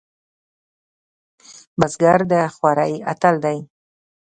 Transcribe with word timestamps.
بزګر 1.79 2.19
د 2.31 2.33
خوارۍ 2.55 2.93
اتل 3.11 3.35
دی 3.43 3.57